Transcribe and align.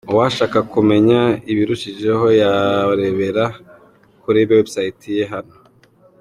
Uwashaka 0.13 0.57
kumenya 0.73 1.21
ibirushijeho 1.51 2.25
yarebera 2.41 3.45
kuri 4.23 4.39
website 4.51 5.03
ye 5.17 5.25
hano:. 5.33 5.55